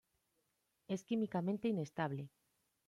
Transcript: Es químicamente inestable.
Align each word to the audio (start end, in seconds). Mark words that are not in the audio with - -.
Es 0.87 1.03
químicamente 1.03 1.67
inestable. 1.67 2.31